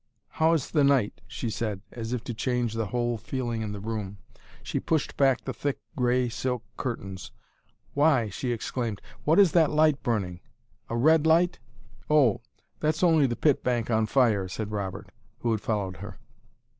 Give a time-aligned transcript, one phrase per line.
[0.29, 3.79] "How is the night?" she said, as if to change the whole feeling in the
[3.79, 4.17] room.
[4.63, 7.29] She pushed back the thick grey silk curtains.
[7.93, 8.99] "Why?" she exclaimed.
[9.25, 10.39] "What is that light burning?
[10.89, 11.59] A red light?"
[12.09, 12.41] "Oh,
[12.79, 15.11] that's only the pit bank on fire," said Robert,
[15.41, 16.17] who had followed her.